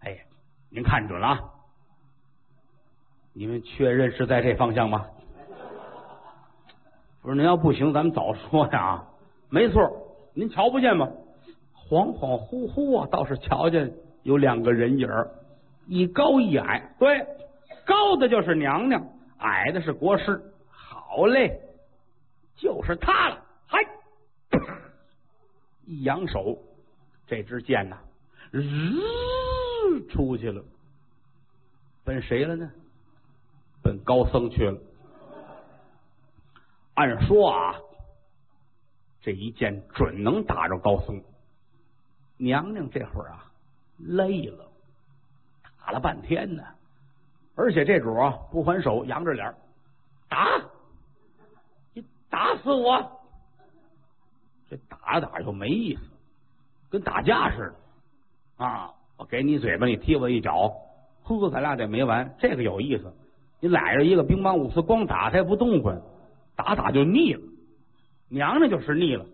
[0.00, 0.18] 哎，
[0.70, 1.40] 您看准了啊！
[3.34, 5.06] 你们确认是在这方向吗？
[7.20, 9.04] 不是您要不行，咱们早说呀！
[9.50, 9.90] 没错，
[10.34, 11.08] 您瞧不见吗？
[11.88, 15.28] 恍恍惚惚啊，倒是瞧见有两个人影儿，
[15.86, 16.94] 一高一矮。
[16.98, 17.26] 对，
[17.84, 19.06] 高的就是娘娘，
[19.38, 20.42] 矮的是国师。
[20.70, 21.60] 好嘞，
[22.56, 23.44] 就是他了！
[23.66, 23.78] 嗨，
[25.86, 26.58] 一扬手，
[27.26, 27.98] 这支箭呐，
[28.50, 28.62] 日
[30.10, 30.62] 出去了，
[32.04, 32.70] 奔谁了呢？
[33.82, 34.78] 奔高僧去了。
[36.94, 37.74] 按说啊，
[39.20, 41.22] 这一箭准能打着高僧。
[42.36, 43.50] 娘娘这会儿啊
[43.98, 44.66] 累了，
[45.80, 46.62] 打了半天呢，
[47.56, 49.54] 而且这主啊不还手，扬着脸
[50.28, 50.60] 打，
[52.34, 53.20] 打死我！
[54.68, 56.02] 这打打就没意思，
[56.90, 57.72] 跟打架似
[58.58, 58.92] 的啊！
[59.16, 60.74] 我给你嘴巴，你踢我一脚，
[61.22, 62.34] 呵，咱俩这没完。
[62.40, 63.14] 这个有意思，
[63.60, 66.02] 你揽着一个乒乓五四，光打他也不动换，
[66.56, 67.40] 打打就腻了。
[68.28, 69.24] 娘娘就是腻了，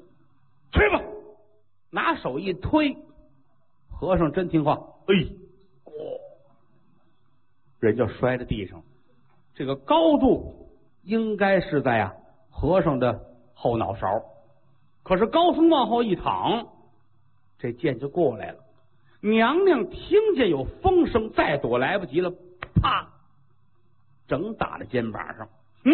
[0.70, 1.00] 去吧，
[1.88, 2.98] 拿手一推，
[3.90, 4.74] 和尚真听话，
[5.06, 5.14] 哎，
[5.84, 5.90] 哦，
[7.78, 8.82] 人就摔在地上。
[9.54, 10.68] 这个高度
[11.02, 12.14] 应该是在啊
[12.50, 13.20] 和尚的
[13.54, 14.22] 后脑勺，
[15.02, 16.66] 可是高僧往后一躺，
[17.58, 18.58] 这剑就过来了。
[19.20, 22.32] 娘娘听见有风声，再躲来不及了，
[22.82, 23.08] 啪，
[24.26, 25.48] 整打在肩膀上。
[25.84, 25.92] 嗯，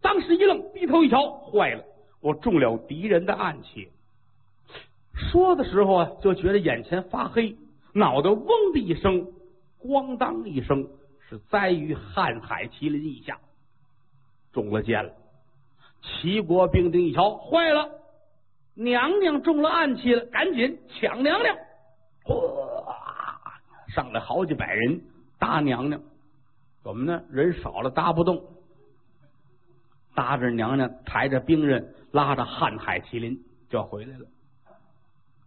[0.00, 1.84] 当时一愣，低头一瞧，坏了，
[2.20, 3.88] 我中了敌人的暗器。
[5.14, 7.56] 说的时候啊，就觉得眼前发黑，
[7.92, 9.32] 脑袋嗡的一声，
[9.80, 10.88] 咣当一声，
[11.28, 13.38] 是栽于瀚海麒麟以下，
[14.52, 15.12] 中了箭了。
[16.02, 17.88] 齐国兵丁一瞧，坏了，
[18.74, 21.56] 娘娘中了暗器了，赶紧抢娘娘。
[22.24, 22.94] 哗，
[23.94, 25.00] 上来好几百人
[25.38, 26.00] 搭娘娘，
[26.82, 27.22] 怎么呢？
[27.30, 28.42] 人少了搭不动，
[30.14, 34.26] 搭着娘娘，抬着兵刃，拉着瀚海麒麟就回来了。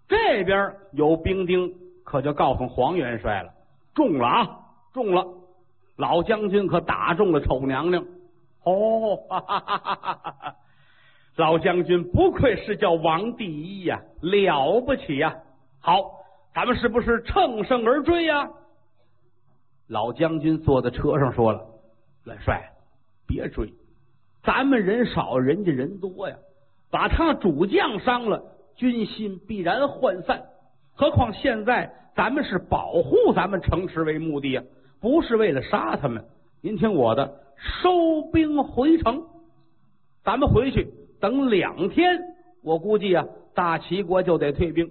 [0.07, 3.53] 这边有兵丁，可就告诉黄元帅了：
[3.93, 4.59] 中了啊，
[4.93, 5.25] 中了！
[5.97, 8.03] 老将军可打中了丑娘娘。
[8.63, 10.55] 哦，哈哈哈哈哈哈！
[11.35, 15.35] 老将军不愧是叫王第一呀，了不起呀！
[15.79, 16.19] 好。
[16.53, 18.49] 咱们是不是乘胜而追呀？
[19.87, 21.65] 老将军坐在车上说了
[22.27, 22.73] ：“元帅，
[23.25, 23.73] 别追，
[24.43, 26.35] 咱们人少，人家人多呀，
[26.89, 28.43] 把他主将伤了，
[28.75, 30.43] 军心必然涣散。
[30.93, 34.61] 何况现在咱们是保护咱们城池为目的呀，
[34.99, 36.25] 不是为了杀他们。
[36.59, 39.23] 您听我的，收兵回城。
[40.23, 40.87] 咱们回去
[41.19, 42.19] 等两天，
[42.63, 44.89] 我估计啊，大齐国就得退兵。”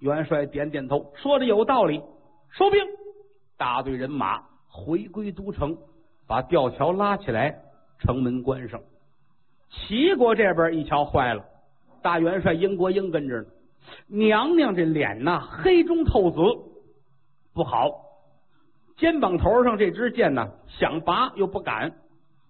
[0.00, 2.02] 元帅点点头，说的有道理。
[2.50, 2.80] 收兵，
[3.56, 5.76] 大队人马回归都城，
[6.26, 7.56] 把吊桥拉起来，
[8.00, 8.80] 城门关上。
[9.70, 11.44] 齐国这边一瞧，坏了，
[12.02, 13.46] 大元帅英国英跟着呢。
[14.06, 16.38] 娘娘这脸呐，黑中透紫，
[17.54, 17.90] 不好。
[19.02, 21.90] 肩膀头上这支箭呢，想拔又不敢，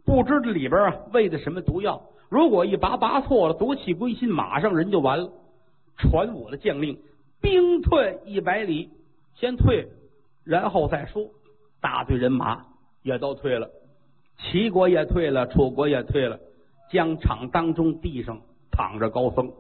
[0.05, 2.03] 不知这里边啊喂的什么毒药。
[2.29, 5.31] 如果一拔拔错了，毒气归心，马上人就完了。
[5.97, 6.99] 传我的将令。
[7.41, 8.91] 兵退一百里，
[9.35, 9.89] 先退，
[10.45, 11.25] 然后再说。
[11.81, 12.67] 大队人马
[13.03, 13.71] 也都退了，
[14.37, 16.39] 齐国也退了，楚国也退了。
[16.91, 18.39] 疆场当中，地上
[18.71, 19.51] 躺着高僧，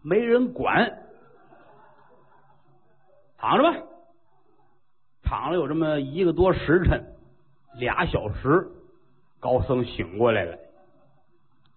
[0.00, 0.90] 没人管，
[3.38, 3.78] 躺着吧。
[5.22, 7.02] 躺了有这么一个多时辰，
[7.78, 8.68] 俩小时，
[9.40, 10.58] 高僧醒过来了，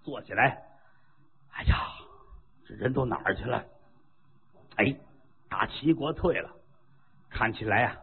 [0.03, 0.61] 坐起来，
[1.53, 1.75] 哎呀！
[2.65, 3.63] 这人都哪儿去了？
[4.77, 4.95] 哎，
[5.49, 6.49] 打齐国退了，
[7.29, 7.97] 看起来啊，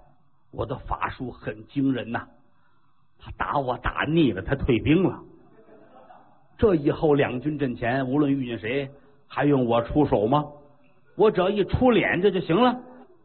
[0.51, 2.29] 我的法术很惊人呐。
[3.19, 5.21] 他打我打腻了，他退兵了。
[6.59, 8.91] 这以后两军阵前，无论遇见谁，
[9.27, 10.45] 还用我出手吗？
[11.17, 12.81] 我只要一出脸，这就行了。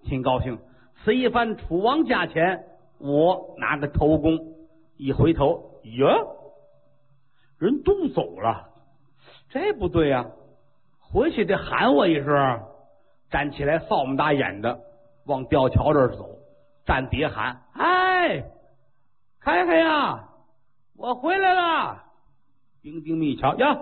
[0.05, 0.59] 挺高兴，
[1.03, 2.63] 此一番楚王价钱，
[2.99, 4.53] 我拿个头功。
[4.95, 6.07] 一回头，哟，
[7.57, 8.69] 人都走了，
[9.49, 10.29] 这不对呀。
[10.99, 12.61] 回去得喊我一声，
[13.31, 14.79] 站起来，臊么大眼的
[15.25, 16.29] 往吊桥这儿走，
[16.85, 18.45] 站底喊：“哎，
[19.41, 20.29] 开开呀，
[20.95, 22.03] 我回来了！”
[22.81, 23.81] 兵丁们一瞧，呀，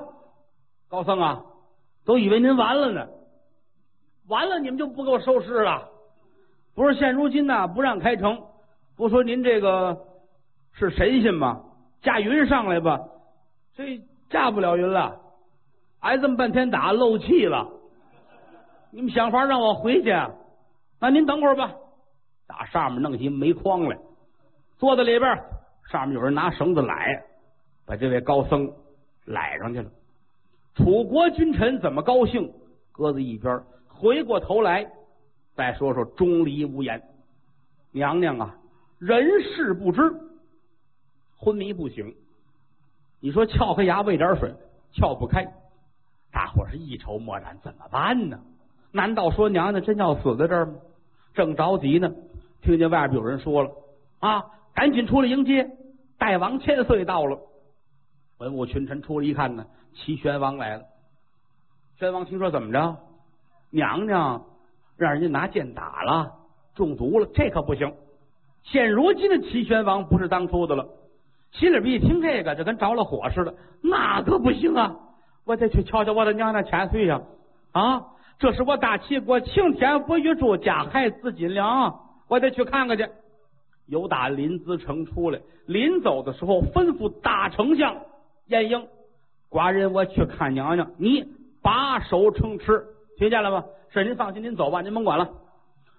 [0.87, 1.43] 高僧啊，
[2.05, 3.07] 都以为您完了呢，
[4.27, 5.90] 完了你们就不给我收尸了？
[6.75, 8.41] 不是现如今呐，不让开城，
[8.95, 9.97] 不说您这个
[10.73, 11.61] 是神仙吗？
[12.01, 12.99] 驾云上来吧，
[13.75, 15.19] 这驾不了云了。
[15.99, 17.67] 挨这么半天打，漏气了。
[18.89, 20.11] 你们想法让我回去？
[20.99, 21.71] 那您等会儿吧。
[22.47, 23.97] 打上面弄起煤筐来，
[24.77, 25.43] 坐在里边，
[25.91, 26.97] 上面有人拿绳子揽，
[27.85, 28.71] 把这位高僧
[29.25, 29.89] 揽上去了。
[30.75, 32.51] 楚国君臣怎么高兴？
[32.91, 34.85] 搁在一边，回过头来
[35.61, 37.03] 再说说钟离无言。
[37.91, 38.55] 娘娘啊，
[38.97, 40.01] 人事不知，
[41.37, 42.15] 昏迷不醒。
[43.19, 44.55] 你说撬开牙喂点水，
[44.91, 45.45] 撬不开。
[46.31, 48.39] 大伙是一筹莫展，怎么办呢？
[48.91, 50.73] 难道说娘娘真要死在这儿吗？
[51.35, 52.11] 正着急呢，
[52.63, 53.71] 听见外边有人说了
[54.17, 54.43] ：“啊，
[54.73, 55.69] 赶紧出来迎接，
[56.17, 57.39] 大王千岁到了。”
[58.39, 60.85] 文武群臣出来一看呢，齐宣王来了。
[61.99, 62.97] 宣王听说怎么着？
[63.69, 64.43] 娘娘
[65.01, 66.31] 让人家拿剑打了，
[66.75, 67.91] 中毒了，这可不行。
[68.61, 70.87] 现如今的齐宣王不是当初的了，
[71.53, 74.95] 心里边一听这个，就跟着了火似的，那可不行啊！
[75.43, 77.19] 我得去瞧瞧我的娘娘千岁呀！
[77.71, 78.03] 啊，
[78.37, 83.07] 这是我大齐国晴天福玉柱加害紫金梁，我得去看看去。
[83.87, 87.97] 由打临淄城出来，临走的时候吩咐大丞相
[88.45, 88.87] 晏婴
[89.49, 91.25] ：“寡人我去看娘娘，你
[91.63, 92.85] 把守城池，
[93.17, 93.65] 听见了吗？
[93.89, 95.29] 是您放心，您走吧，您甭管了。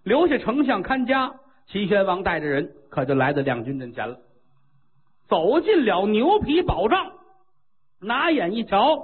[0.02, 1.34] 留下丞相看家。
[1.66, 4.18] 齐宣王带着人可就来到两军阵前了，
[5.28, 7.12] 走进了牛皮宝帐，
[8.00, 8.98] 拿眼一瞧，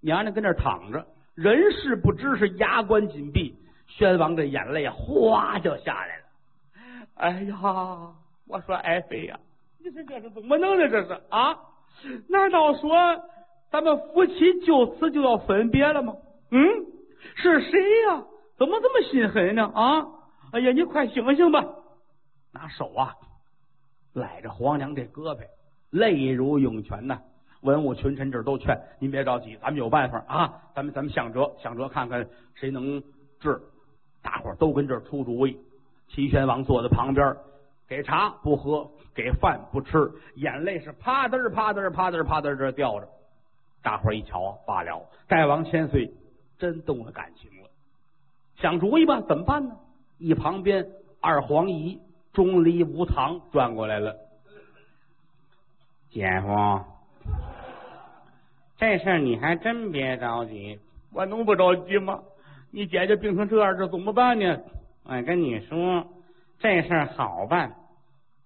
[0.00, 3.56] 娘娘跟那躺着，人事不知，是牙关紧闭。
[3.88, 6.24] 宣王这眼泪哗就下来了。
[7.14, 7.56] 哎呀，
[8.46, 9.38] 我说爱妃呀，
[9.84, 10.88] 你说这是怎么弄的？
[10.88, 11.58] 这是啊？
[12.28, 12.90] 难道说
[13.72, 16.14] 咱们夫妻就此就要分别了吗？
[16.52, 16.60] 嗯，
[17.36, 18.24] 是谁呀？
[18.56, 19.70] 怎么这么心狠呢？
[19.74, 20.06] 啊？
[20.52, 21.64] 哎呀，你快醒醒吧！
[22.52, 23.14] 拿手啊，
[24.12, 25.40] 揽着皇娘这胳膊，
[25.90, 27.20] 泪如涌泉呐。
[27.62, 30.62] 文武群臣这都劝您别着急，咱们有办法啊！
[30.74, 33.02] 咱们咱们想辙想辙，看看谁能
[33.38, 33.60] 治。
[34.22, 35.58] 大伙都跟这儿出主意。
[36.08, 37.36] 齐宣王坐在旁边，
[37.86, 43.06] 给茶不喝，给饭不吃，眼泪是啪嗒啪嗒啪嗒啪嗒这掉着。
[43.82, 46.12] 大伙一瞧，罢了，代王千岁
[46.60, 47.68] 真动了感情了。
[48.56, 49.74] 想主意吧，怎么办呢？
[50.18, 50.86] 一旁边
[51.20, 51.98] 二黄姨
[52.34, 54.14] 钟离无堂转过来了，
[56.10, 56.84] 姐夫。
[58.76, 60.78] 这事你还真别着急，
[61.12, 62.20] 我能不着急吗？
[62.70, 64.58] 你姐姐病成这样，这怎么办呢？
[65.04, 66.06] 我跟你说，
[66.58, 67.74] 这事好办。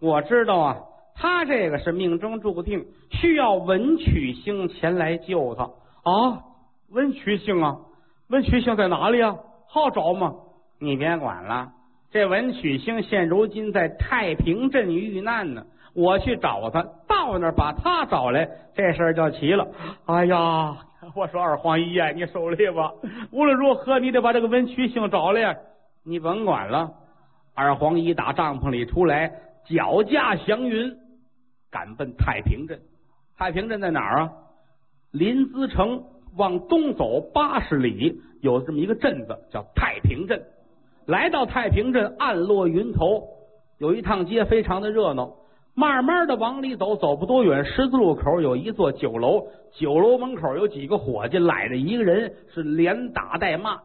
[0.00, 0.81] 我知道啊，
[1.14, 5.64] 他这个是命中注定，需要文曲星前来救他
[6.05, 6.44] 啊。
[6.90, 7.81] 文曲星啊，
[8.28, 9.37] 文曲星在哪里啊？
[9.68, 10.34] 好找吗？
[10.80, 11.72] 你别管了，
[12.10, 15.64] 这文曲星现如今在太平镇遇难呢。
[15.94, 19.66] 我去找他，到那儿把他找来，这事儿就齐了。
[20.06, 20.76] 哎呀，
[21.14, 22.92] 我说二皇一呀，你受累吧。
[23.30, 25.56] 无论如何，你得把这个文曲星找来。
[26.04, 26.90] 你甭管了。
[27.54, 29.30] 二皇一打帐篷里出来，
[29.66, 30.92] 脚驾祥云，
[31.70, 32.80] 赶奔太平镇。
[33.37, 34.32] 太平镇在哪儿啊？
[35.12, 36.02] 临淄城
[36.36, 40.42] 往东走八十里，有这么一个镇子叫太平镇。
[41.06, 43.22] 来到太平镇，暗落云头，
[43.78, 45.32] 有一趟街，非常的热闹。
[45.76, 53.80] 慢慢的往里走，走不多远，十字路口有一座酒楼，酒楼门口有几个伙计揽着一个人，是连打带骂。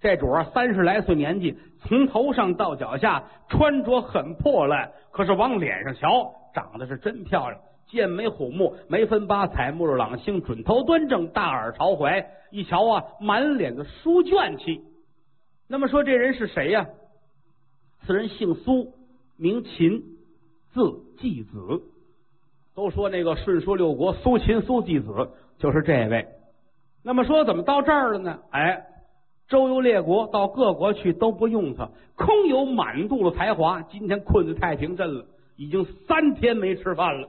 [0.00, 14.82] 这主儿三十来岁年纪，从头上到脚下穿着很破烂，可是往脸上瞧，长得是真漂亮，剑眉虎目，眉分八彩，目若朗星，准头端正，大耳朝怀，一瞧啊，满脸的书卷气。
[15.68, 16.86] 那么说这人是谁呀？
[18.06, 18.92] 此人姓苏，
[19.36, 20.02] 名秦。
[20.74, 21.82] 字季子，
[22.74, 26.26] 都说那个顺说六国苏秦苏季子就是这位。
[27.04, 28.40] 那么说怎么到这儿了呢？
[28.50, 28.84] 哎，
[29.46, 33.82] 周游列国到各国去都不用他，空有满肚子才华。
[33.82, 37.28] 今天困在太平镇了，已经三天没吃饭了。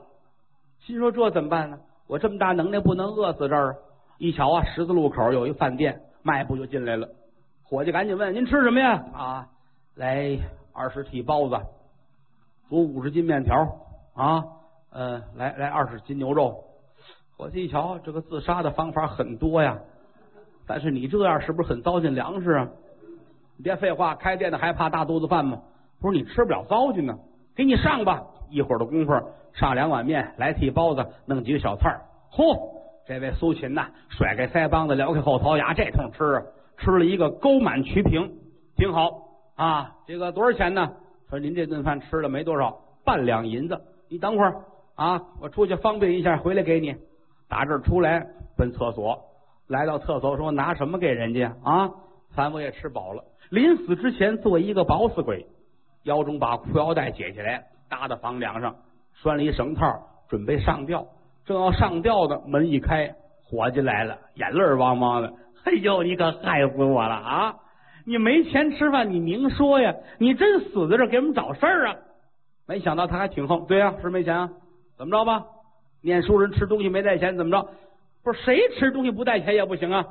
[0.86, 1.80] 心说这怎么办呢？
[2.06, 3.76] 我这么大能耐不能饿死这儿。
[4.18, 7.08] 一瞧啊，十字路口有一饭店，迈步就进来了。
[7.64, 9.48] 伙计赶紧问：“您吃什么呀？”啊，
[9.96, 10.38] 来
[10.72, 11.58] 二十屉包子。
[12.68, 13.66] 煮五十斤面条
[14.14, 14.44] 啊，
[14.90, 16.62] 呃，来来二十斤牛肉。
[17.36, 19.76] 伙计一瞧，这个自杀的方法很多呀，
[20.68, 22.68] 但是你这样是不是很糟践粮食啊？
[23.56, 25.60] 你别废话，开店的还怕大肚子饭吗？
[26.00, 27.18] 不是你吃不了糟践呢，
[27.56, 28.22] 给你上吧。
[28.50, 29.12] 一会儿的功夫，
[29.52, 32.00] 上两碗面，来屉包子，弄几个小菜儿
[32.32, 32.56] 嚯，
[33.06, 36.42] 这位苏秦呐，甩开腮帮子，撩开后槽牙，这通吃啊，
[36.78, 38.32] 吃了一个沟满渠平，
[38.76, 39.96] 挺好啊。
[40.06, 40.92] 这个多少钱呢？
[41.28, 43.80] 说您这顿饭吃了没多少，半两银子。
[44.08, 44.54] 你等会儿
[44.94, 46.94] 啊，我出去方便一下，回来给你。
[47.48, 49.20] 打这儿出来奔厕所，
[49.68, 51.90] 来到厕所说拿什么给人家啊？
[52.34, 53.24] 饭我也吃饱了。
[53.50, 55.46] 临死之前做一个饱死鬼，
[56.02, 58.76] 腰中把裤腰带解下来，搭到房梁上，
[59.14, 59.84] 拴了一绳套，
[60.28, 61.06] 准备上吊。
[61.44, 65.32] 正要上吊的门一开，伙计来了，眼泪汪汪的。
[65.64, 67.54] 哎呦，你可害死我了啊！
[68.04, 69.94] 你没钱吃饭，你明说呀！
[70.18, 71.96] 你真死在这给我们找事儿啊！
[72.66, 74.50] 没想到他还挺横，对呀，是没钱啊？
[74.96, 75.44] 怎么着吧？
[76.02, 77.68] 念书人吃东西没带钱，怎么着？
[78.22, 80.04] 不是谁吃东西不带钱也不行啊！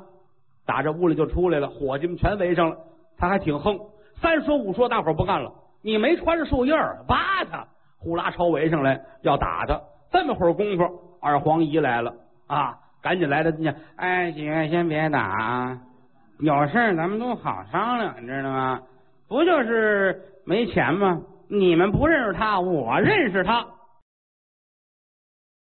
[0.66, 2.76] 打这屋里就出来了，伙计们全围上了，
[3.16, 3.78] 他还挺横，
[4.20, 5.52] 三说五说，大伙不干了。
[5.82, 7.66] 你没穿树叶儿，扒他！
[7.98, 9.80] 呼啦朝围上来要打他。
[10.10, 10.84] 这么会儿功夫，
[11.20, 12.14] 二黄姨来了
[12.46, 12.78] 啊！
[13.02, 15.78] 赶紧来了，你哎，姐先别打。
[16.40, 18.80] 有事儿咱们都好商量，你知道吗？
[19.28, 21.20] 不就是没钱吗？
[21.48, 23.64] 你们不认识他，我认识他。